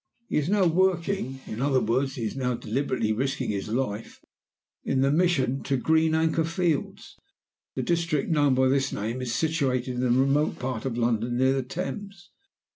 [0.29, 4.19] "He is now working in other words, he is now deliberately risking his life
[4.83, 7.19] in the Mission to Green Anchor Fields.
[7.75, 11.53] The district known by this name is situated in a remote part of London, near
[11.53, 12.31] the Thames.